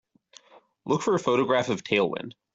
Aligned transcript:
Look 0.85 1.03
for 1.03 1.13
a 1.13 1.19
photograph 1.19 1.69
of 1.69 1.83
Tailwind 1.83 2.33